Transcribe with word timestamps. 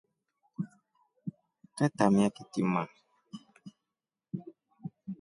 Twe 1.75 1.85
tamia 1.97 2.29
kitima. 2.35 2.81